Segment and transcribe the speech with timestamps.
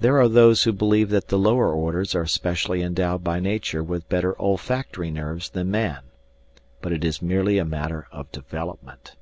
[0.00, 4.08] There are those who believe that the lower orders are specially endowed by nature with
[4.08, 6.04] better olfactory nerves than man,
[6.80, 9.14] but it is merely a matter of development.